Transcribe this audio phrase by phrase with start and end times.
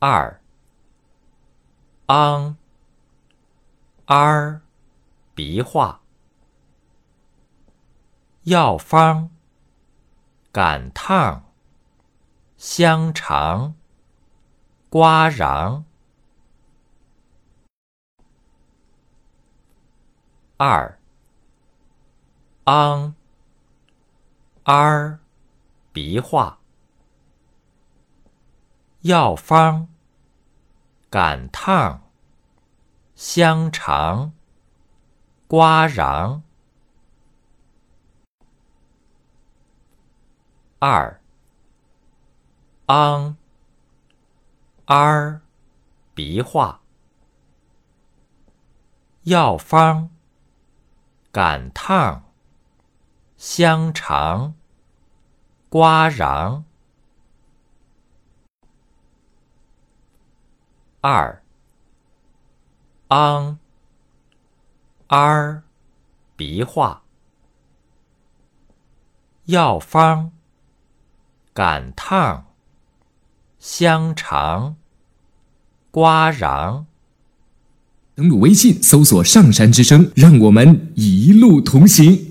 [0.00, 0.40] 二。
[2.06, 2.56] 昂。
[4.06, 4.60] r
[5.34, 5.98] 鼻化，
[8.44, 9.30] 药方。
[10.52, 11.44] 赶趟，
[12.56, 13.74] 香肠，
[14.88, 15.82] 瓜瓤。
[20.56, 20.98] 二。
[22.64, 23.14] 昂。
[24.62, 25.18] r
[25.92, 26.58] 鼻化，
[29.00, 29.88] 药方。
[31.10, 32.02] 赶趟。
[33.14, 34.32] 香肠，
[35.48, 36.42] 瓜瓤。
[40.78, 41.20] 二
[42.86, 43.36] 昂
[44.84, 45.40] r
[46.14, 46.78] 鼻化，
[49.24, 50.10] 药方
[51.32, 52.22] 赶趟，
[53.36, 54.54] 香肠，
[55.68, 56.62] 瓜瓤。
[61.00, 61.42] 二。
[63.08, 63.58] 昂。
[65.06, 65.62] r
[66.36, 67.02] 鼻化，
[69.46, 70.32] 药方。
[71.54, 72.46] 赶趟，
[73.58, 74.76] 香肠，
[75.90, 76.84] 瓜瓤。
[78.14, 82.27] 登录微信，搜索“上山之声”，让我们一路同行。